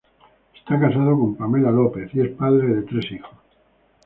Está 0.59 0.79
casado 0.79 1.11
con 1.15 1.35
Pamela 1.35 1.69
López 1.69 2.09
y 2.15 2.21
es 2.21 2.31
padre 2.35 2.65
de 2.73 2.81
tres 2.81 3.11
hijos. 3.11 3.37